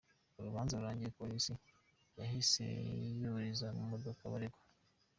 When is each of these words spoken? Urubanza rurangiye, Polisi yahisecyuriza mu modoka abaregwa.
Urubanza 0.39 0.79
rurangiye, 0.79 1.15
Polisi 1.19 1.53
yahisecyuriza 2.19 3.67
mu 3.77 3.83
modoka 3.91 4.21
abaregwa. 4.25 4.61